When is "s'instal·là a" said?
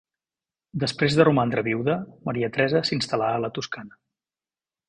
2.91-3.47